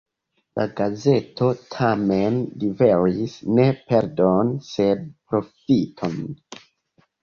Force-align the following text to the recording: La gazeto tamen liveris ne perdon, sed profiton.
La 0.59 0.63
gazeto 0.79 1.49
tamen 1.75 2.41
liveris 2.65 3.39
ne 3.61 3.69
perdon, 3.93 4.53
sed 4.75 5.09
profiton. 5.33 6.23